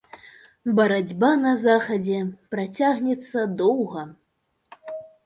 Барацьба 0.77 1.27
на 1.41 1.51
захадзе 1.65 2.21
працягнецца 2.55 3.45
доўга. 3.61 4.01